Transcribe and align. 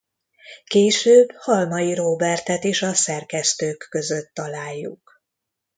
Később 0.63 1.31
Halmai 1.35 1.93
Róbertet 1.93 2.63
is 2.63 2.81
a 2.81 2.93
szerkesztők 2.93 3.87
között 3.89 4.33
találjuk. 4.33 5.21